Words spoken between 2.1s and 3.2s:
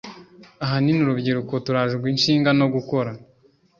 ishinga no gukora